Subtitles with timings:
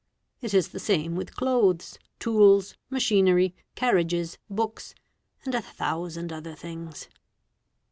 [0.41, 4.15] It is the same with clothes, tools, machinery, carriage
[4.49, 4.95] books,
[5.45, 7.07] and a thousand other things.